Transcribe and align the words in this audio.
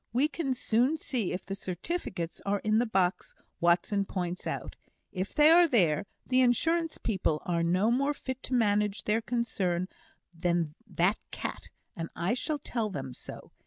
"We 0.11 0.27
can 0.27 0.55
soon 0.55 0.97
see 0.97 1.31
if 1.31 1.45
the 1.45 1.53
certificates 1.53 2.41
are 2.43 2.57
in 2.61 2.79
the 2.79 2.87
box 2.87 3.35
Watson 3.59 4.03
points 4.05 4.47
out; 4.47 4.75
if 5.11 5.35
they 5.35 5.51
are 5.51 5.67
there, 5.67 6.07
the 6.25 6.41
Insurance 6.41 6.97
people 6.97 7.39
are 7.45 7.61
no 7.61 7.91
more 7.91 8.15
fit 8.15 8.41
to 8.49 8.55
manage 8.55 9.03
their 9.03 9.21
concern 9.21 9.87
than 10.33 10.73
that 10.87 11.17
cat, 11.29 11.69
and 11.95 12.09
I 12.15 12.33
shall 12.33 12.57
tell 12.57 12.89
them 12.89 13.13
so. 13.13 13.51